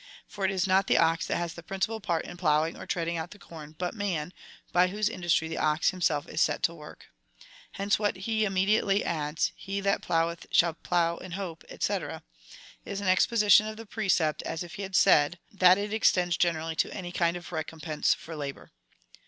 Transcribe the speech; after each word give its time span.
For 0.25 0.43
it 0.45 0.49
is 0.49 0.65
not 0.65 0.87
the 0.87 0.97
ox 0.97 1.27
that 1.27 1.35
has 1.37 1.53
the 1.53 1.61
principal 1.61 1.99
part 1.99 2.25
in 2.25 2.35
plowing 2.35 2.75
or 2.75 2.87
treading 2.87 3.17
out 3.17 3.29
tlie 3.29 3.39
corn, 3.39 3.75
but 3.77 3.93
man, 3.93 4.33
by 4.73 4.87
whose 4.87 5.07
industry 5.07 5.47
the 5.47 5.59
ox 5.59 5.91
himself 5.91 6.27
is 6.27 6.41
set 6.41 6.63
to 6.63 6.73
work. 6.73 7.11
Hence, 7.73 7.99
what 7.99 8.15
he 8.15 8.43
immediately 8.43 9.03
adds— 9.05 9.51
He 9.67 9.79
that 9.81 10.01
plow 10.01 10.29
eth, 10.29 10.47
should 10.51 10.81
plow 10.81 11.17
in 11.17 11.33
hope, 11.33 11.63
&c. 11.69 11.99
is 12.83 12.99
an 12.99 13.09
exposition 13.09 13.67
of 13.67 13.77
the 13.77 13.85
precept, 13.85 14.41
as 14.41 14.63
if 14.63 14.73
he 14.73 14.81
had 14.81 14.95
said, 14.95 15.37
that 15.53 15.77
it 15.77 15.93
extends 15.93 16.35
generally 16.35 16.75
to 16.77 16.91
any 16.91 17.11
kind 17.11 17.37
of 17.37 17.51
recompense 17.51 18.15
for 18.15 18.35
labour. 18.35 18.71